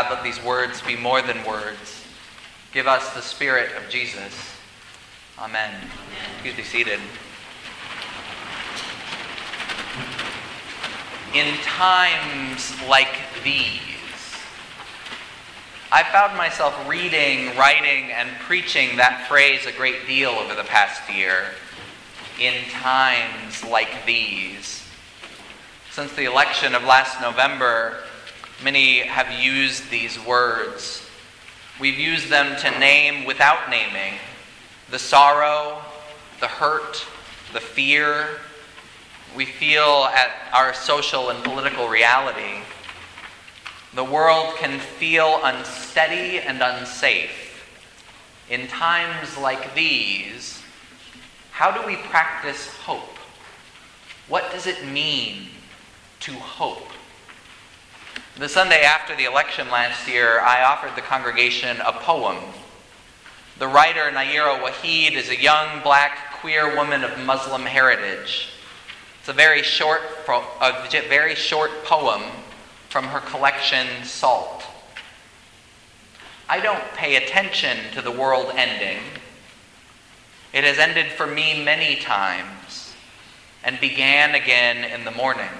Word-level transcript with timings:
God, 0.00 0.14
let 0.14 0.24
these 0.24 0.42
words 0.42 0.80
be 0.80 0.96
more 0.96 1.20
than 1.20 1.44
words. 1.44 2.06
Give 2.72 2.86
us 2.86 3.12
the 3.12 3.20
Spirit 3.20 3.68
of 3.76 3.86
Jesus. 3.90 4.32
Amen. 5.38 5.74
Amen. 5.74 5.90
Please 6.40 6.54
be 6.54 6.62
seated. 6.62 6.98
In 11.34 11.54
times 11.58 12.72
like 12.88 13.14
these, 13.44 13.78
I 15.92 16.02
found 16.04 16.34
myself 16.34 16.74
reading, 16.88 17.54
writing, 17.58 18.10
and 18.10 18.30
preaching 18.40 18.96
that 18.96 19.26
phrase 19.28 19.66
a 19.66 19.72
great 19.72 20.06
deal 20.06 20.30
over 20.30 20.54
the 20.54 20.64
past 20.64 21.12
year. 21.12 21.44
In 22.40 22.54
times 22.70 23.62
like 23.64 24.06
these. 24.06 24.82
Since 25.90 26.14
the 26.14 26.24
election 26.24 26.74
of 26.74 26.84
last 26.84 27.20
November, 27.20 27.98
Many 28.62 28.98
have 28.98 29.42
used 29.42 29.90
these 29.90 30.22
words. 30.24 31.08
We've 31.80 31.98
used 31.98 32.28
them 32.28 32.60
to 32.60 32.78
name 32.78 33.24
without 33.24 33.70
naming 33.70 34.14
the 34.90 34.98
sorrow, 34.98 35.80
the 36.40 36.48
hurt, 36.48 37.06
the 37.52 37.60
fear 37.60 38.40
we 39.36 39.44
feel 39.44 40.08
at 40.12 40.30
our 40.52 40.74
social 40.74 41.30
and 41.30 41.42
political 41.44 41.88
reality. 41.88 42.62
The 43.94 44.04
world 44.04 44.56
can 44.56 44.78
feel 44.78 45.40
unsteady 45.42 46.40
and 46.40 46.60
unsafe. 46.60 47.46
In 48.50 48.66
times 48.66 49.38
like 49.38 49.74
these, 49.74 50.60
how 51.52 51.70
do 51.70 51.86
we 51.86 51.96
practice 51.96 52.68
hope? 52.78 53.16
What 54.28 54.50
does 54.52 54.66
it 54.66 54.84
mean 54.86 55.48
to 56.20 56.32
hope? 56.32 56.88
The 58.36 58.48
Sunday 58.48 58.82
after 58.82 59.14
the 59.14 59.24
election 59.24 59.68
last 59.70 60.08
year, 60.08 60.40
I 60.40 60.62
offered 60.62 60.96
the 60.96 61.02
congregation 61.02 61.76
a 61.80 61.92
poem. 61.92 62.38
The 63.58 63.68
writer, 63.68 64.10
Nayyirah 64.10 64.62
Waheed 64.62 65.12
is 65.12 65.28
a 65.28 65.40
young 65.40 65.82
black 65.82 66.40
queer 66.40 66.74
woman 66.74 67.04
of 67.04 67.18
Muslim 67.18 67.66
heritage. 67.66 68.48
It's 69.20 69.28
a 69.28 69.34
very 69.34 69.62
short, 69.62 70.00
a 70.28 70.72
very 71.08 71.34
short 71.34 71.70
poem 71.84 72.22
from 72.88 73.04
her 73.04 73.20
collection, 73.20 73.86
Salt. 74.04 74.64
I 76.48 76.60
don't 76.60 76.82
pay 76.94 77.16
attention 77.16 77.76
to 77.92 78.00
the 78.00 78.10
world 78.10 78.52
ending. 78.56 79.02
It 80.52 80.64
has 80.64 80.78
ended 80.78 81.12
for 81.12 81.26
me 81.26 81.62
many 81.62 81.96
times 81.96 82.94
and 83.62 83.78
began 83.78 84.34
again 84.34 84.82
in 84.90 85.04
the 85.04 85.10
morning. 85.10 85.50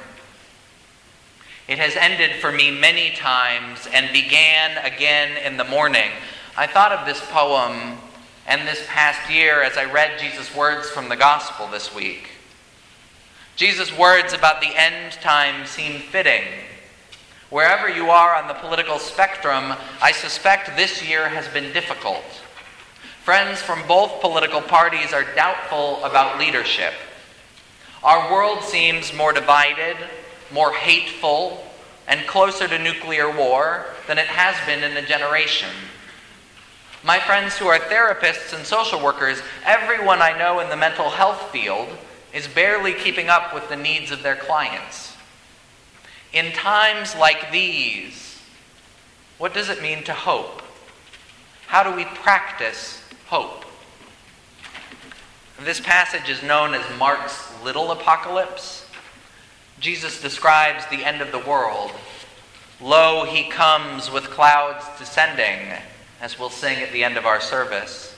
It 1.71 1.79
has 1.79 1.95
ended 1.95 2.41
for 2.41 2.51
me 2.51 2.73
many 2.73 3.13
times 3.13 3.87
and 3.93 4.13
began 4.13 4.77
again 4.79 5.37
in 5.37 5.57
the 5.57 5.63
morning. 5.63 6.11
I 6.57 6.67
thought 6.67 6.91
of 6.91 7.07
this 7.07 7.23
poem 7.31 7.97
and 8.45 8.67
this 8.67 8.85
past 8.89 9.31
year 9.31 9.63
as 9.63 9.77
I 9.77 9.85
read 9.85 10.19
Jesus' 10.19 10.53
words 10.53 10.91
from 10.91 11.09
the 11.09 11.15
gospel 11.15 11.69
this 11.69 11.95
week. 11.95 12.31
Jesus' 13.55 13.97
words 13.97 14.33
about 14.33 14.61
the 14.61 14.77
end 14.77 15.13
time 15.23 15.65
seem 15.65 16.01
fitting. 16.01 16.43
Wherever 17.51 17.89
you 17.89 18.11
are 18.11 18.35
on 18.35 18.49
the 18.49 18.55
political 18.55 18.99
spectrum, 18.99 19.75
I 20.03 20.11
suspect 20.11 20.77
this 20.77 21.09
year 21.09 21.29
has 21.29 21.47
been 21.47 21.73
difficult. 21.73 22.25
Friends 23.23 23.63
from 23.63 23.87
both 23.87 24.21
political 24.21 24.61
parties 24.61 25.13
are 25.13 25.37
doubtful 25.37 26.05
about 26.05 26.41
leadership. 26.41 26.95
Our 28.03 28.33
world 28.33 28.65
seems 28.65 29.15
more 29.15 29.33
divided, 29.33 29.97
more 30.53 30.73
hateful, 30.73 31.65
and 32.11 32.27
closer 32.27 32.67
to 32.67 32.79
nuclear 32.79 33.35
war 33.35 33.87
than 34.09 34.19
it 34.19 34.27
has 34.27 34.57
been 34.67 34.83
in 34.83 35.03
a 35.03 35.07
generation. 35.07 35.71
My 37.05 37.21
friends 37.21 37.57
who 37.57 37.69
are 37.69 37.79
therapists 37.79 38.53
and 38.55 38.67
social 38.67 39.03
workers, 39.03 39.41
everyone 39.65 40.21
I 40.21 40.37
know 40.37 40.59
in 40.59 40.69
the 40.69 40.77
mental 40.77 41.09
health 41.09 41.51
field, 41.51 41.89
is 42.35 42.49
barely 42.49 42.93
keeping 42.93 43.29
up 43.29 43.55
with 43.55 43.69
the 43.69 43.77
needs 43.77 44.11
of 44.11 44.25
their 44.25 44.35
clients. 44.35 45.17
In 46.33 46.53
times 46.53 47.15
like 47.15 47.53
these, 47.53 48.43
what 49.39 49.55
does 49.55 49.71
it 49.71 49.81
mean 49.81 50.03
to 50.05 50.13
hope? 50.13 50.63
How 51.69 51.85
do 51.85 51.95
we 51.95 52.05
practice 52.05 53.03
hope? 53.27 53.65
This 55.63 55.81
passage 55.81 56.29
is 56.29 56.43
known 56.43 56.75
as 56.75 56.99
Mark's 56.99 57.49
little 57.63 57.93
apocalypse. 57.93 58.80
Jesus 59.81 60.21
describes 60.21 60.85
the 60.87 61.05
end 61.05 61.23
of 61.23 61.33
the 61.33 61.39
world. 61.39 61.91
Lo, 62.81 63.25
he 63.25 63.49
comes 63.51 64.11
with 64.11 64.25
clouds 64.25 64.85
descending, 64.99 65.77
as 66.21 66.39
we'll 66.39 66.51
sing 66.51 66.83
at 66.83 66.93
the 66.93 67.03
end 67.03 67.17
of 67.17 67.27
our 67.27 67.41
service. 67.41 68.15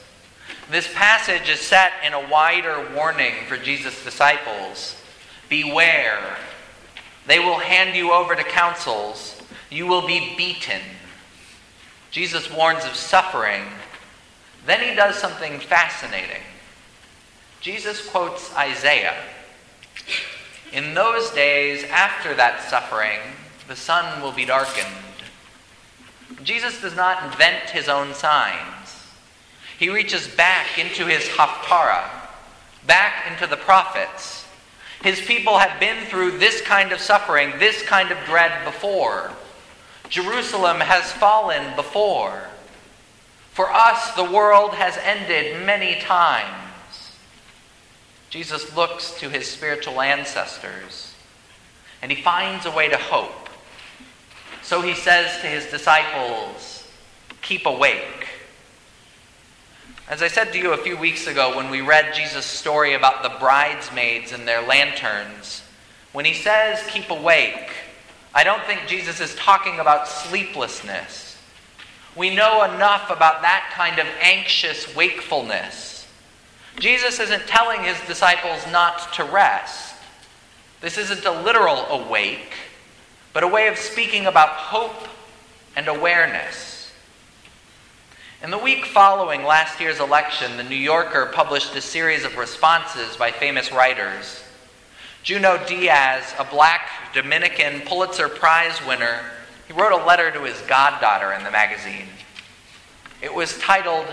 This 0.70 0.92
passage 0.92 1.48
is 1.48 1.60
set 1.60 1.92
in 2.04 2.12
a 2.12 2.28
wider 2.28 2.88
warning 2.94 3.34
for 3.48 3.56
Jesus' 3.56 4.04
disciples 4.04 4.96
Beware, 5.48 6.38
they 7.26 7.38
will 7.38 7.58
hand 7.58 7.94
you 7.94 8.12
over 8.12 8.34
to 8.34 8.42
councils, 8.42 9.40
you 9.70 9.86
will 9.86 10.06
be 10.06 10.34
beaten. 10.36 10.80
Jesus 12.10 12.50
warns 12.50 12.84
of 12.84 12.94
suffering. 12.94 13.62
Then 14.66 14.80
he 14.80 14.94
does 14.94 15.16
something 15.16 15.60
fascinating. 15.60 16.42
Jesus 17.60 18.06
quotes 18.08 18.54
Isaiah. 18.56 19.14
In 20.72 20.94
those 20.94 21.30
days, 21.30 21.84
after 21.84 22.34
that 22.34 22.68
suffering, 22.70 23.18
the 23.68 23.76
sun 23.76 24.22
will 24.22 24.32
be 24.32 24.46
darkened. 24.46 24.86
Jesus 26.42 26.80
does 26.80 26.96
not 26.96 27.22
invent 27.24 27.70
his 27.70 27.88
own 27.88 28.14
signs. 28.14 29.06
He 29.78 29.90
reaches 29.90 30.26
back 30.28 30.78
into 30.78 31.06
his 31.06 31.24
Haftarah, 31.24 32.08
back 32.86 33.30
into 33.30 33.46
the 33.46 33.56
prophets. 33.56 34.46
His 35.02 35.20
people 35.20 35.58
have 35.58 35.78
been 35.78 36.06
through 36.06 36.38
this 36.38 36.62
kind 36.62 36.92
of 36.92 37.00
suffering, 37.00 37.52
this 37.58 37.82
kind 37.82 38.10
of 38.10 38.18
dread 38.24 38.64
before. 38.64 39.32
Jerusalem 40.08 40.80
has 40.80 41.12
fallen 41.12 41.74
before. 41.76 42.44
For 43.50 43.70
us, 43.70 44.12
the 44.14 44.24
world 44.24 44.74
has 44.74 44.96
ended 44.98 45.66
many 45.66 46.00
times. 46.00 46.61
Jesus 48.32 48.74
looks 48.74 49.12
to 49.20 49.28
his 49.28 49.46
spiritual 49.46 50.00
ancestors 50.00 51.14
and 52.00 52.10
he 52.10 52.16
finds 52.22 52.64
a 52.64 52.70
way 52.70 52.88
to 52.88 52.96
hope. 52.96 53.50
So 54.62 54.80
he 54.80 54.94
says 54.94 55.38
to 55.42 55.46
his 55.46 55.66
disciples, 55.66 56.88
Keep 57.42 57.66
awake. 57.66 58.28
As 60.08 60.22
I 60.22 60.28
said 60.28 60.50
to 60.54 60.58
you 60.58 60.72
a 60.72 60.78
few 60.78 60.96
weeks 60.96 61.26
ago 61.26 61.54
when 61.54 61.68
we 61.68 61.82
read 61.82 62.14
Jesus' 62.14 62.46
story 62.46 62.94
about 62.94 63.22
the 63.22 63.38
bridesmaids 63.38 64.32
and 64.32 64.48
their 64.48 64.62
lanterns, 64.62 65.62
when 66.12 66.24
he 66.24 66.32
says, 66.32 66.82
Keep 66.88 67.10
awake, 67.10 67.70
I 68.34 68.44
don't 68.44 68.64
think 68.64 68.86
Jesus 68.86 69.20
is 69.20 69.34
talking 69.34 69.78
about 69.78 70.08
sleeplessness. 70.08 71.38
We 72.16 72.34
know 72.34 72.64
enough 72.64 73.10
about 73.10 73.42
that 73.42 73.70
kind 73.74 73.98
of 73.98 74.06
anxious 74.22 74.96
wakefulness 74.96 76.01
Jesus 76.78 77.20
isn't 77.20 77.46
telling 77.46 77.82
his 77.82 78.00
disciples 78.06 78.64
not 78.70 79.12
to 79.14 79.24
rest. 79.24 79.94
This 80.80 80.98
isn't 80.98 81.24
a 81.24 81.42
literal 81.42 81.86
awake, 81.86 82.54
but 83.32 83.42
a 83.42 83.48
way 83.48 83.68
of 83.68 83.78
speaking 83.78 84.26
about 84.26 84.48
hope 84.48 85.08
and 85.76 85.88
awareness. 85.88 86.92
In 88.42 88.50
the 88.50 88.58
week 88.58 88.86
following 88.86 89.44
last 89.44 89.80
year's 89.80 90.00
election, 90.00 90.56
the 90.56 90.64
New 90.64 90.74
Yorker 90.74 91.26
published 91.26 91.76
a 91.76 91.80
series 91.80 92.24
of 92.24 92.36
responses 92.36 93.16
by 93.16 93.30
famous 93.30 93.70
writers. 93.70 94.42
Junot 95.22 95.68
Diaz, 95.68 96.34
a 96.36 96.44
black 96.44 97.14
Dominican 97.14 97.82
Pulitzer 97.82 98.28
Prize 98.28 98.84
winner, 98.84 99.20
he 99.68 99.72
wrote 99.72 99.92
a 99.92 100.04
letter 100.04 100.32
to 100.32 100.40
his 100.40 100.60
goddaughter 100.62 101.32
in 101.32 101.44
the 101.44 101.52
magazine. 101.52 102.08
It 103.22 103.32
was 103.32 103.56
titled, 103.58 104.06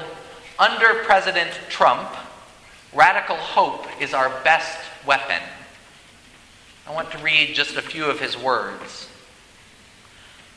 Under 0.59 1.03
President 1.03 1.49
Trump, 1.67 2.07
Radical 2.93 3.35
hope 3.35 3.85
is 4.01 4.13
our 4.13 4.29
best 4.43 4.79
weapon. 5.05 5.41
I 6.87 6.93
want 6.93 7.11
to 7.11 7.19
read 7.19 7.53
just 7.53 7.75
a 7.75 7.83
few 7.83 8.05
of 8.05 8.19
his 8.19 8.35
words. 8.35 9.07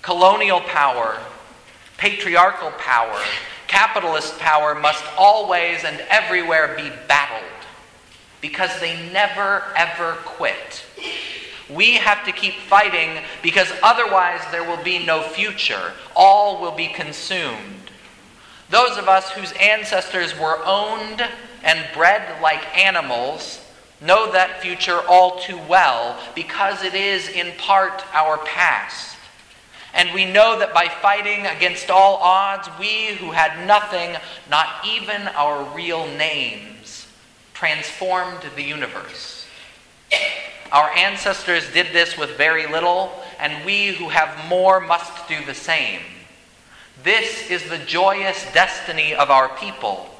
Colonial 0.01 0.61
power, 0.61 1.19
patriarchal 1.99 2.71
power, 2.79 3.21
capitalist 3.69 4.39
power 4.39 4.75
must 4.75 5.05
always 5.19 5.85
and 5.85 6.01
everywhere 6.09 6.75
be 6.75 6.91
battled 7.07 7.43
because 8.41 8.81
they 8.81 9.11
never 9.13 9.63
ever 9.77 10.15
quit. 10.25 10.85
We 11.69 11.95
have 11.97 12.25
to 12.25 12.33
keep 12.33 12.55
fighting 12.55 13.23
because 13.43 13.71
otherwise 13.83 14.41
there 14.51 14.65
will 14.65 14.83
be 14.83 15.05
no 15.05 15.23
future. 15.23 15.93
All 16.17 16.61
will 16.61 16.73
be 16.73 16.89
consumed. 16.89 17.91
Those 18.71 18.97
of 18.97 19.07
us 19.07 19.31
whose 19.31 19.53
ancestors 19.53 20.39
were 20.39 20.59
owned 20.65 21.23
and 21.63 21.87
bred 21.95 22.41
like 22.41 22.77
animals 22.77 23.61
know 24.01 24.33
that 24.33 24.61
future 24.61 25.01
all 25.09 25.39
too 25.39 25.59
well 25.69 26.19
because 26.35 26.83
it 26.83 26.95
is 26.95 27.29
in 27.29 27.53
part 27.57 28.05
our 28.13 28.39
past. 28.39 29.17
And 29.95 30.13
we 30.15 30.25
know 30.25 30.59
that 30.59 30.73
by 30.75 30.89
fighting 30.89 31.47
against 31.47 31.91
all 31.91 32.17
odds, 32.17 32.69
we 32.81 33.15
who 33.17 33.31
had 33.31 33.67
nothing, 33.67 34.17
not 34.51 34.67
even 34.87 35.29
our 35.29 35.65
real 35.75 36.07
names, 36.17 37.07
transformed 37.53 38.43
the 38.57 38.63
universe. 38.63 39.47
Our 40.73 40.89
ancestors 40.91 41.71
did 41.73 41.89
this 41.93 42.17
with 42.17 42.31
very 42.39 42.67
little, 42.67 43.13
and 43.39 43.65
we 43.67 43.89
who 43.89 44.09
have 44.09 44.49
more 44.49 44.81
must 44.81 45.29
do 45.29 45.45
the 45.45 45.55
same. 45.55 46.01
This 47.05 47.51
is 47.51 47.69
the 47.69 47.79
joyous 47.79 48.47
destiny 48.55 49.15
of 49.15 49.31
our 49.31 49.51
people 49.59 50.12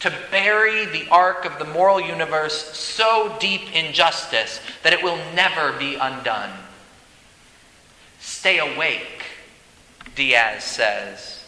to 0.00 0.12
bury 0.30 0.86
the 0.86 1.08
arc 1.08 1.44
of 1.44 1.58
the 1.58 1.64
moral 1.64 2.00
universe 2.00 2.76
so 2.76 3.36
deep 3.40 3.74
in 3.74 3.92
justice 3.92 4.60
that 4.82 4.92
it 4.92 5.02
will 5.02 5.18
never 5.34 5.72
be 5.78 5.96
undone. 5.96 6.50
Stay 8.20 8.58
awake, 8.58 9.24
Diaz 10.14 10.62
says. 10.62 11.44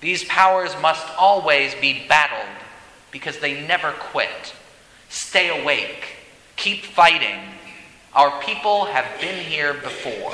These 0.00 0.24
powers 0.24 0.74
must 0.80 1.06
always 1.18 1.74
be 1.74 2.06
battled 2.08 2.56
because 3.10 3.38
they 3.38 3.66
never 3.66 3.92
quit. 3.92 4.54
Stay 5.08 5.60
awake. 5.60 6.16
Keep 6.56 6.84
fighting. 6.84 7.40
Our 8.14 8.40
people 8.42 8.86
have 8.86 9.20
been 9.20 9.44
here 9.44 9.74
before. 9.74 10.32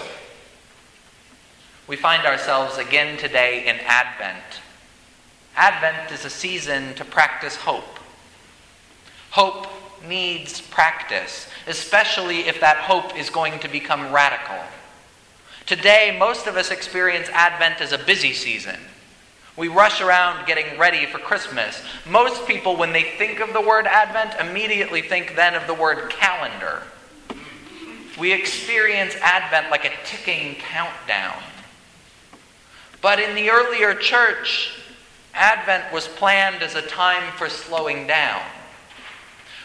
We 1.87 1.97
find 1.97 2.27
ourselves 2.27 2.79
again 2.79 3.17
today 3.17 3.67
in 3.67 3.77
Advent. 3.87 4.61
Advent 5.56 6.12
is 6.12 6.25
a 6.25 6.31
season 6.31 6.94
to 6.94 7.05
practice 7.05 7.56
hope. 7.56 7.99
Hope 9.31 9.67
needs 10.06 10.61
practice, 10.61 11.49
especially 11.67 12.41
if 12.41 12.61
that 12.61 12.76
hope 12.76 13.19
is 13.19 13.31
going 13.31 13.58
to 13.61 13.69
become 13.69 14.12
radical. 14.12 14.58
Today, 15.64 16.14
most 16.19 16.47
of 16.47 16.56
us 16.56 16.70
experience 16.70 17.29
Advent 17.32 17.81
as 17.81 17.93
a 17.93 17.99
busy 17.99 18.32
season. 18.32 18.79
We 19.56 19.69
rush 19.69 20.03
around 20.03 20.47
getting 20.47 20.79
ready 20.79 21.06
for 21.06 21.19
Christmas. 21.19 21.82
Most 22.06 22.47
people, 22.47 22.76
when 22.76 22.93
they 22.93 23.02
think 23.02 23.41
of 23.41 23.55
the 23.55 23.61
word 23.61 23.87
Advent, 23.87 24.38
immediately 24.38 25.00
think 25.00 25.35
then 25.35 25.55
of 25.55 25.67
the 25.67 25.75
word 25.75 26.11
calendar. 26.11 26.82
We 28.19 28.32
experience 28.32 29.14
Advent 29.23 29.70
like 29.70 29.87
a 29.87 29.93
ticking 30.05 30.56
countdown. 30.56 31.43
But 33.00 33.19
in 33.19 33.35
the 33.35 33.50
earlier 33.50 33.94
church, 33.94 34.73
Advent 35.37 35.93
was 35.93 36.09
planned 36.09 36.62
as 36.62 36.75
a 36.75 36.83
time 36.83 37.33
for 37.37 37.49
slowing 37.49 38.06
down. 38.06 38.43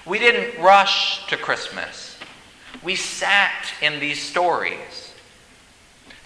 We 0.06 0.20
didn't 0.20 0.62
rush 0.62 1.26
to 1.28 1.38
Christmas. 1.38 2.18
We 2.84 2.96
sat 2.96 3.74
in 3.82 4.00
these 4.00 4.22
stories. 4.22 5.14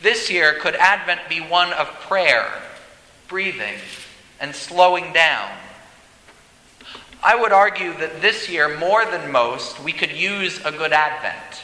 This 0.02 0.30
year, 0.30 0.54
could 0.60 0.76
Advent 0.76 1.22
be 1.30 1.40
one 1.40 1.74
of 1.74 1.88
prayer, 2.02 2.48
breathing, 3.28 3.76
and 4.40 4.56
slowing 4.56 5.14
down? 5.14 5.50
I 7.24 7.36
would 7.36 7.52
argue 7.52 7.94
that 7.98 8.22
this 8.22 8.50
year, 8.50 8.78
more 8.78 9.06
than 9.06 9.32
most, 9.32 9.82
we 9.84 9.92
could 9.92 10.12
use 10.12 10.60
a 10.64 10.72
good 10.72 10.94
Advent. 10.94 11.64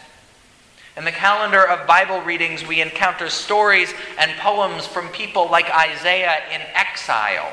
In 0.97 1.05
the 1.05 1.11
calendar 1.11 1.65
of 1.65 1.87
Bible 1.87 2.21
readings, 2.21 2.67
we 2.67 2.81
encounter 2.81 3.29
stories 3.29 3.93
and 4.17 4.31
poems 4.39 4.85
from 4.85 5.07
people 5.09 5.49
like 5.49 5.69
Isaiah 5.69 6.41
in 6.53 6.61
exile. 6.73 7.51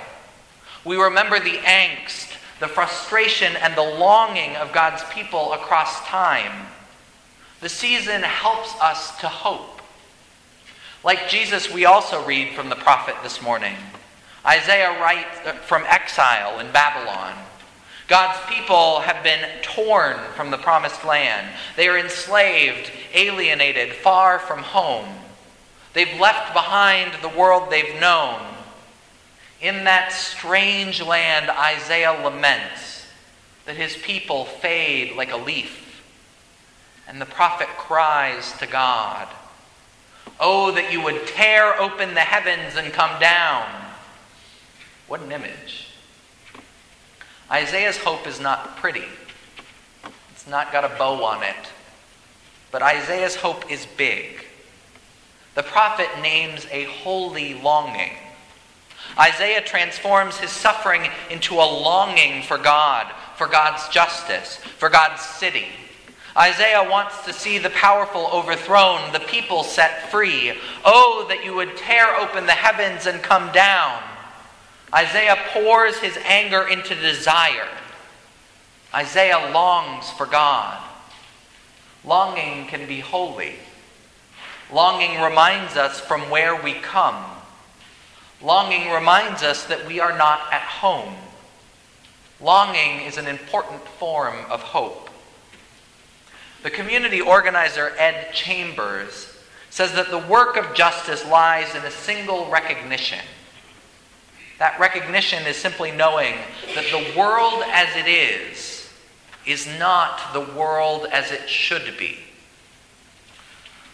We 0.89 0.97
remember 0.97 1.39
the 1.39 1.59
angst, 1.59 2.35
the 2.61 2.67
frustration, 2.67 3.55
and 3.57 3.77
the 3.77 3.83
longing 3.83 4.57
of 4.57 4.73
God's 4.73 5.05
people 5.11 5.53
across 5.53 6.01
time. 6.07 6.67
The 7.61 7.69
season 7.69 8.23
helps 8.23 8.75
us 8.81 9.15
to 9.21 9.29
hope. 9.29 9.83
Like 11.05 11.29
Jesus, 11.29 11.71
we 11.71 11.85
also 11.85 12.25
read 12.25 12.55
from 12.55 12.71
the 12.71 12.75
prophet 12.75 13.17
this 13.23 13.43
morning. 13.43 13.77
Isaiah 14.47 14.99
writes 14.99 15.37
uh, 15.45 15.53
from 15.57 15.85
exile 15.85 16.59
in 16.59 16.73
Babylon. 16.73 17.35
God's 18.07 18.39
people 18.51 19.01
have 19.01 19.23
been 19.23 19.47
torn 19.61 20.17
from 20.37 20.51
the 20.51 20.57
promised 20.57 21.05
land. 21.05 21.49
They 21.77 21.89
are 21.89 21.99
enslaved, 21.99 22.91
alienated, 23.13 23.93
far 23.93 24.39
from 24.39 24.61
home. 24.61 25.19
They've 25.93 26.19
left 26.19 26.55
behind 26.55 27.13
the 27.21 27.39
world 27.39 27.71
they've 27.71 28.01
known. 28.01 28.41
In 29.61 29.85
that 29.85 30.13
strange 30.13 31.03
land, 31.03 31.51
Isaiah 31.51 32.13
laments 32.25 33.07
that 33.67 33.77
his 33.77 33.97
people 33.97 34.45
fade 34.45 35.17
like 35.17 35.33
a 35.33 35.37
leaf. 35.37 36.03
And 37.07 37.21
the 37.21 37.27
prophet 37.27 37.69
cries 37.69 38.53
to 38.59 38.67
God 38.67 39.29
Oh, 40.41 40.71
that 40.73 40.93
you 40.93 41.03
would 41.03 41.27
tear 41.27 41.81
open 41.81 42.15
the 42.15 42.21
heavens 42.21 42.77
and 42.77 42.93
come 42.93 43.19
down. 43.21 43.67
What 45.07 45.21
an 45.21 45.33
image. 45.33 45.89
Isaiah's 47.51 47.97
hope 47.97 48.27
is 48.27 48.41
not 48.41 48.77
pretty, 48.77 49.07
it's 50.33 50.47
not 50.47 50.71
got 50.71 50.85
a 50.85 50.97
bow 50.97 51.25
on 51.25 51.43
it. 51.43 51.73
But 52.71 52.83
Isaiah's 52.83 53.37
hope 53.37 53.71
is 53.73 53.87
big. 53.97 54.45
The 55.55 55.63
prophet 55.63 56.09
names 56.21 56.67
a 56.71 56.85
holy 56.85 57.55
longing. 57.55 58.13
Isaiah 59.19 59.61
transforms 59.61 60.39
his 60.39 60.51
suffering 60.51 61.11
into 61.31 61.55
a 61.55 61.57
longing 61.57 62.43
for 62.43 62.57
God, 62.57 63.13
for 63.37 63.49
God's 63.49 63.89
justice, 63.89 64.57
for 64.79 64.89
God's 64.89 65.21
city. 65.21 65.67
Isaiah 66.37 66.89
wants 66.89 67.25
to 67.25 67.33
see 67.33 67.59
the 67.59 67.71
powerful 67.71 68.29
overthrown, 68.33 69.13
the 69.13 69.21
people 69.21 69.65
set 69.65 70.09
free. 70.11 70.53
Oh, 70.85 71.27
that 71.29 71.45
you 71.45 71.55
would 71.55 71.77
tear 71.77 72.15
open 72.17 72.47
the 72.47 72.53
heavens 72.53 73.07
and 73.07 73.21
come 73.21 73.51
down. 73.53 74.01
Isaiah 74.95 75.37
pours 75.49 75.97
his 75.99 76.17
anger 76.25 76.69
into 76.69 76.95
desire. 76.95 77.69
Isaiah 78.95 79.51
longs 79.53 80.11
for 80.11 80.27
God. 80.27 80.81
Longing 82.05 82.67
can 82.69 82.87
be 82.87 83.01
holy. 83.01 83.57
Longing 84.73 85.21
reminds 85.21 85.77
us 85.77 85.99
from 85.99 86.31
where 86.31 86.63
we 86.63 86.75
come. 86.75 87.25
Longing 88.43 88.91
reminds 88.91 89.43
us 89.43 89.65
that 89.65 89.87
we 89.87 89.99
are 89.99 90.17
not 90.17 90.53
at 90.53 90.63
home. 90.63 91.15
Longing 92.41 93.01
is 93.01 93.19
an 93.19 93.27
important 93.27 93.83
form 93.83 94.37
of 94.49 94.63
hope. 94.63 95.11
The 96.63 96.71
community 96.71 97.21
organizer 97.21 97.93
Ed 97.99 98.33
Chambers 98.33 99.35
says 99.71 99.93
that 99.93 100.11
the 100.11 100.19
work 100.19 100.57
of 100.57 100.75
justice 100.75 101.27
lies 101.27 101.75
in 101.75 101.85
a 101.85 101.91
single 101.91 102.51
recognition. 102.51 103.21
That 104.59 104.79
recognition 104.81 105.47
is 105.47 105.57
simply 105.57 105.91
knowing 105.91 106.35
that 106.75 106.87
the 106.91 107.19
world 107.19 107.63
as 107.69 107.89
it 107.97 108.09
is 108.09 108.91
is 109.47 109.67
not 109.79 110.33
the 110.33 110.41
world 110.41 111.07
as 111.13 111.31
it 111.31 111.49
should 111.49 111.97
be. 111.97 112.19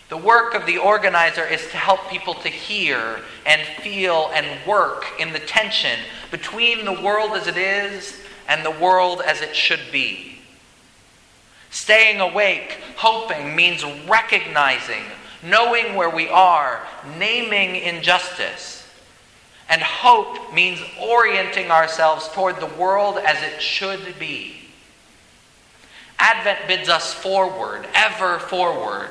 The 0.08 0.16
work 0.16 0.54
of 0.54 0.66
the 0.66 0.78
organizer 0.78 1.46
is 1.46 1.62
to 1.68 1.76
help 1.76 2.08
people 2.08 2.34
to 2.34 2.48
hear 2.48 3.20
and 3.46 3.62
feel 3.82 4.30
and 4.34 4.46
work 4.66 5.06
in 5.18 5.32
the 5.32 5.38
tension 5.38 5.98
between 6.30 6.84
the 6.84 7.00
world 7.00 7.32
as 7.32 7.46
it 7.46 7.56
is 7.56 8.20
and 8.48 8.64
the 8.64 8.70
world 8.70 9.22
as 9.26 9.40
it 9.40 9.56
should 9.56 9.80
be. 9.90 10.38
Staying 11.70 12.20
awake, 12.20 12.78
hoping, 12.96 13.56
means 13.56 13.84
recognizing, 14.06 15.02
knowing 15.42 15.94
where 15.94 16.10
we 16.10 16.28
are, 16.28 16.80
naming 17.18 17.76
injustice. 17.76 18.86
And 19.68 19.80
hope 19.82 20.52
means 20.52 20.80
orienting 21.00 21.70
ourselves 21.70 22.28
toward 22.28 22.60
the 22.60 22.66
world 22.66 23.18
as 23.18 23.42
it 23.42 23.60
should 23.60 24.18
be. 24.18 24.56
Advent 26.18 26.60
bids 26.68 26.88
us 26.88 27.12
forward, 27.12 27.88
ever 27.94 28.38
forward. 28.38 29.10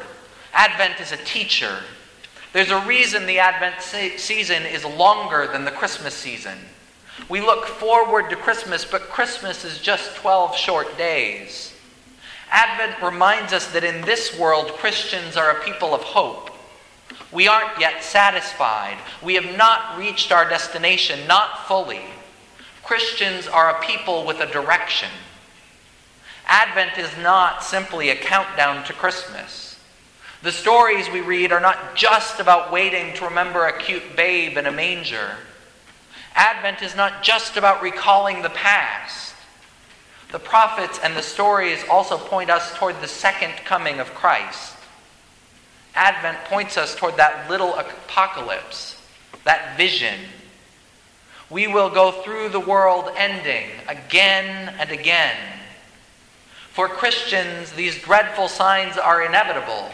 Advent 0.53 1.01
is 1.01 1.11
a 1.11 1.17
teacher. 1.17 1.79
There's 2.53 2.69
a 2.69 2.85
reason 2.85 3.25
the 3.25 3.39
Advent 3.39 3.81
se- 3.81 4.17
season 4.17 4.63
is 4.63 4.85
longer 4.85 5.47
than 5.51 5.65
the 5.65 5.71
Christmas 5.71 6.13
season. 6.13 6.57
We 7.27 7.41
look 7.41 7.65
forward 7.65 8.29
to 8.29 8.35
Christmas, 8.35 8.85
but 8.85 9.09
Christmas 9.09 9.65
is 9.65 9.79
just 9.79 10.15
12 10.15 10.55
short 10.55 10.97
days. 10.97 11.73
Advent 12.49 13.01
reminds 13.01 13.51
us 13.51 13.65
that 13.71 13.83
in 13.83 14.01
this 14.01 14.37
world, 14.37 14.67
Christians 14.73 15.35
are 15.35 15.51
a 15.51 15.63
people 15.63 15.95
of 15.95 16.01
hope. 16.01 16.51
We 17.31 17.47
aren't 17.47 17.79
yet 17.79 18.03
satisfied. 18.03 18.97
We 19.23 19.33
have 19.35 19.57
not 19.57 19.97
reached 19.97 20.31
our 20.31 20.47
destination, 20.47 21.27
not 21.27 21.67
fully. 21.67 22.01
Christians 22.83 23.47
are 23.47 23.75
a 23.75 23.81
people 23.81 24.25
with 24.25 24.39
a 24.39 24.45
direction. 24.45 25.09
Advent 26.45 26.99
is 26.99 27.09
not 27.17 27.63
simply 27.63 28.09
a 28.09 28.15
countdown 28.15 28.83
to 28.85 28.93
Christmas. 28.93 29.72
The 30.43 30.51
stories 30.51 31.09
we 31.09 31.21
read 31.21 31.53
are 31.53 31.61
not 31.61 31.95
just 31.95 32.41
about 32.41 32.69
waiting 32.69 33.13
to 33.13 33.23
remember 33.23 33.65
a 33.65 33.79
cute 33.79 34.17
babe 34.17 34.57
in 34.57 34.65
a 34.65 34.73
manger. 34.73 35.37
Advent 36.35 36.81
is 36.81 36.97
not 36.97 37.23
just 37.23 37.55
about 37.55 37.81
recalling 37.81 38.41
the 38.41 38.49
past. 38.49 39.33
The 40.33 40.39
prophets 40.39 40.99
and 41.01 41.15
the 41.15 41.21
stories 41.21 41.85
also 41.89 42.17
point 42.17 42.49
us 42.49 42.77
toward 42.77 42.99
the 42.99 43.07
second 43.07 43.53
coming 43.63 44.01
of 44.01 44.13
Christ. 44.15 44.75
Advent 45.95 46.37
points 46.45 46.77
us 46.77 46.93
toward 46.93 47.15
that 47.15 47.49
little 47.49 47.75
apocalypse, 47.75 49.01
that 49.45 49.77
vision. 49.77 50.19
We 51.49 51.67
will 51.67 51.89
go 51.89 52.11
through 52.11 52.49
the 52.49 52.59
world 52.59 53.09
ending 53.15 53.69
again 53.87 54.75
and 54.77 54.91
again. 54.91 55.37
For 56.73 56.89
Christians, 56.89 57.71
these 57.71 57.97
dreadful 58.01 58.49
signs 58.49 58.97
are 58.97 59.23
inevitable, 59.23 59.89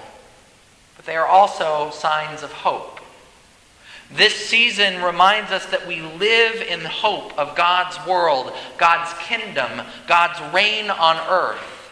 they 1.09 1.15
are 1.15 1.25
also 1.25 1.89
signs 1.89 2.43
of 2.43 2.51
hope. 2.51 2.99
This 4.11 4.35
season 4.35 5.01
reminds 5.01 5.49
us 5.49 5.65
that 5.67 5.87
we 5.87 6.01
live 6.01 6.61
in 6.61 6.81
hope 6.81 7.35
of 7.35 7.55
God's 7.55 7.97
world, 8.07 8.53
God's 8.77 9.11
kingdom, 9.19 9.81
God's 10.07 10.39
reign 10.53 10.91
on 10.91 11.17
earth. 11.27 11.91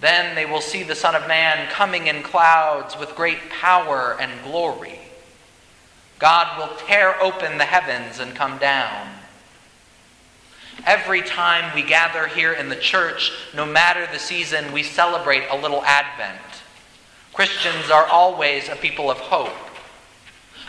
Then 0.00 0.34
they 0.34 0.44
will 0.44 0.60
see 0.60 0.82
the 0.82 0.94
Son 0.94 1.14
of 1.14 1.26
Man 1.26 1.66
coming 1.70 2.08
in 2.08 2.22
clouds 2.22 2.98
with 2.98 3.16
great 3.16 3.48
power 3.48 4.18
and 4.20 4.32
glory. 4.44 4.98
God 6.18 6.58
will 6.58 6.76
tear 6.86 7.18
open 7.22 7.56
the 7.56 7.64
heavens 7.64 8.20
and 8.20 8.34
come 8.34 8.58
down. 8.58 9.08
Every 10.84 11.22
time 11.22 11.74
we 11.74 11.82
gather 11.82 12.26
here 12.26 12.52
in 12.52 12.68
the 12.68 12.76
church, 12.76 13.32
no 13.54 13.64
matter 13.64 14.06
the 14.12 14.18
season, 14.18 14.72
we 14.72 14.82
celebrate 14.82 15.48
a 15.48 15.56
little 15.56 15.82
Advent. 15.84 16.47
Christians 17.38 17.88
are 17.88 18.04
always 18.06 18.68
a 18.68 18.74
people 18.74 19.12
of 19.12 19.18
hope. 19.18 19.54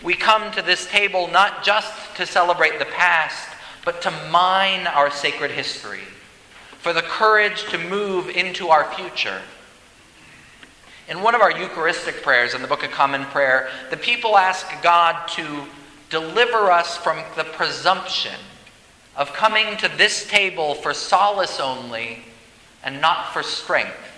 We 0.04 0.14
come 0.14 0.52
to 0.52 0.62
this 0.62 0.86
table 0.86 1.28
not 1.28 1.64
just 1.64 1.92
to 2.18 2.28
celebrate 2.28 2.78
the 2.78 2.86
past, 2.86 3.50
but 3.84 4.04
to 4.04 4.12
mine 4.30 4.86
our 4.86 5.10
sacred 5.10 5.50
history, 5.50 6.04
for 6.78 6.94
the 6.94 7.02
courage 7.02 7.64
to 7.70 7.80
move 7.80 8.30
into 8.30 8.68
our 8.68 8.86
future. 8.94 9.42
In 11.08 11.24
one 11.24 11.34
of 11.34 11.42
our 11.42 11.50
Eucharistic 11.50 12.22
prayers 12.22 12.54
in 12.54 12.62
the 12.62 12.68
Book 12.68 12.84
of 12.84 12.92
Common 12.92 13.26
Prayer, 13.26 13.72
the 13.90 13.98
people 13.98 14.38
ask 14.38 14.68
God 14.84 15.28
to 15.30 15.64
deliver 16.12 16.72
us 16.72 16.98
from 16.98 17.18
the 17.36 17.46
presumption 17.46 18.40
of 19.16 19.34
coming 19.34 19.76
to 19.78 19.88
this 19.98 20.28
table 20.28 20.76
for 20.76 20.94
solace 20.94 21.60
only 21.60 22.26
and 22.84 23.02
not 23.02 23.34
for 23.34 23.42
strength, 23.42 24.09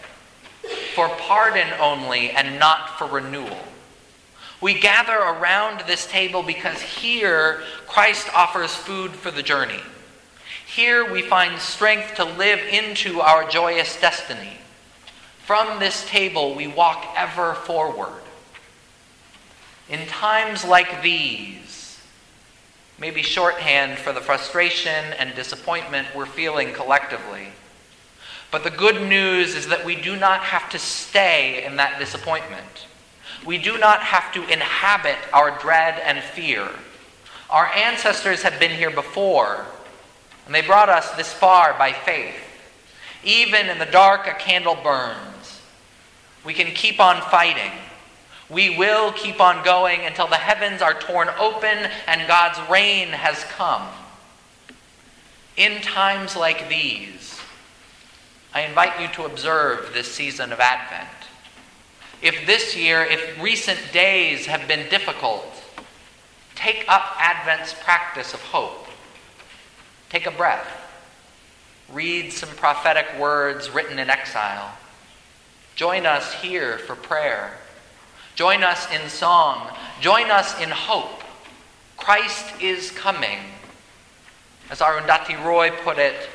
for 0.96 1.10
pardon 1.10 1.68
only 1.80 2.32
and 2.32 2.60
not 2.60 2.98
for 2.98 3.06
renewal. 3.06 3.58
We 4.62 4.80
gather 4.80 5.18
around 5.18 5.82
this 5.88 6.06
table 6.06 6.44
because 6.44 6.80
here 6.82 7.62
Christ 7.88 8.28
offers 8.36 8.76
food 8.76 9.12
for 9.12 9.32
the 9.32 9.42
journey. 9.42 9.82
Here 10.68 11.12
we 11.12 11.22
find 11.22 11.60
strength 11.60 12.16
to 12.16 12.24
live 12.24 12.60
into 12.60 13.20
our 13.20 13.50
joyous 13.50 14.00
destiny. 14.00 14.58
From 15.46 15.80
this 15.80 16.08
table 16.08 16.56
we 16.56 16.68
walk 16.68 17.06
ever 17.18 17.56
forward. 17.56 18.22
In 19.90 20.08
times 20.08 20.64
like 20.64 21.02
these, 21.02 22.00
maybe 23.00 23.24
shorthand 23.24 23.98
for 23.98 24.14
the 24.14 24.22
frustration 24.22 25.14
and 25.18 25.36
disappointment 25.36 26.08
we're 26.16 26.28
feeling 26.28 26.72
collectively. 26.72 27.48
But 28.52 28.66
the 28.66 28.70
good 28.70 29.08
news 29.08 29.56
is 29.56 29.68
that 29.70 29.86
we 29.86 29.96
do 29.96 30.18
not 30.18 30.42
have 30.42 30.70
to 30.72 30.80
stay 30.80 31.64
in 31.66 31.78
that 31.78 32.00
disappointment. 32.00 32.86
We 33.46 33.58
do 33.58 33.78
not 33.78 34.02
have 34.02 34.34
to 34.34 34.44
inhabit 34.44 35.18
our 35.34 35.58
dread 35.60 36.00
and 36.04 36.22
fear. 36.22 36.68
Our 37.50 37.68
ancestors 37.68 38.44
have 38.44 38.60
been 38.60 38.72
here 38.72 38.92
before, 38.92 39.66
and 40.46 40.54
they 40.54 40.62
brought 40.62 40.90
us 40.90 41.10
this 41.12 41.32
far 41.32 41.74
by 41.78 41.94
faith. 41.94 42.36
Even 43.24 43.68
in 43.68 43.80
the 43.80 43.86
dark, 43.86 44.28
a 44.28 44.34
candle 44.34 44.78
burns. 44.84 45.62
We 46.44 46.54
can 46.54 46.74
keep 46.74 47.00
on 47.00 47.22
fighting. 47.30 47.72
We 48.50 48.78
will 48.78 49.14
keep 49.14 49.40
on 49.40 49.64
going 49.64 50.02
until 50.02 50.28
the 50.28 50.36
heavens 50.36 50.82
are 50.82 50.94
torn 50.94 51.30
open 51.40 51.90
and 52.08 52.28
God's 52.28 52.60
reign 52.70 53.10
has 53.10 53.44
come. 53.46 53.88
In 55.56 55.82
times 55.82 56.36
like 56.36 56.68
these, 56.68 57.41
I 58.54 58.62
invite 58.62 59.00
you 59.00 59.08
to 59.16 59.26
observe 59.26 59.92
this 59.94 60.14
season 60.14 60.52
of 60.52 60.60
Advent. 60.60 61.10
If 62.22 62.46
this 62.46 62.76
year, 62.76 63.04
if 63.04 63.42
recent 63.42 63.80
days 63.94 64.46
have 64.46 64.68
been 64.68 64.90
difficult, 64.90 65.46
take 66.56 66.86
up 66.88 67.16
Advent's 67.18 67.74
practice 67.74 68.34
of 68.34 68.42
hope. 68.42 68.88
Take 70.10 70.26
a 70.26 70.32
breath. 70.32 70.68
Read 71.92 72.32
some 72.34 72.50
prophetic 72.50 73.08
words 73.18 73.70
written 73.70 73.98
in 73.98 74.10
exile. 74.10 74.74
Join 75.76 76.06
us 76.06 76.34
here 76.34 76.78
for 76.78 76.96
prayer. 76.96 77.58
Join 78.36 78.64
us 78.64 78.88
in 78.92 79.10
song. 79.10 79.76
Join 80.02 80.30
us 80.30 80.60
in 80.60 80.70
hope. 80.70 81.24
Christ 81.98 82.46
is 82.62 82.92
coming. 82.92 83.40
As 84.70 84.80
Arundhati 84.80 85.44
Roy 85.44 85.72
put 85.72 85.98
it, 85.98 86.30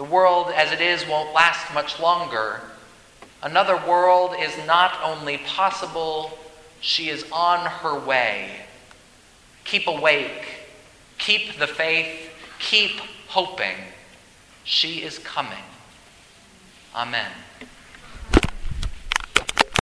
the 0.00 0.04
world 0.04 0.50
as 0.56 0.72
it 0.72 0.80
is 0.80 1.06
won't 1.06 1.34
last 1.34 1.74
much 1.74 2.00
longer. 2.00 2.62
Another 3.42 3.76
world 3.86 4.34
is 4.40 4.50
not 4.66 4.98
only 5.04 5.36
possible, 5.36 6.38
she 6.80 7.10
is 7.10 7.22
on 7.30 7.66
her 7.66 7.98
way. 7.98 8.50
Keep 9.64 9.88
awake. 9.88 10.46
Keep 11.18 11.58
the 11.58 11.66
faith. 11.66 12.30
Keep 12.60 12.92
hoping. 13.28 13.76
She 14.64 15.02
is 15.02 15.18
coming. 15.18 15.64
Amen. 16.96 17.30